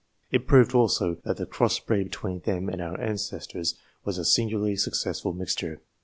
[0.31, 4.75] It proved, also, that the cross breed between them and our ancestors was a singularly
[4.75, 5.79] successful mixture.